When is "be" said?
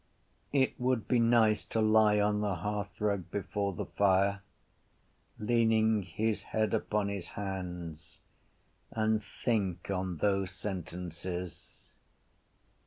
1.07-1.19